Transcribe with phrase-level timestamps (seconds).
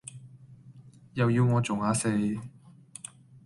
[1.13, 2.09] 又要我做呀四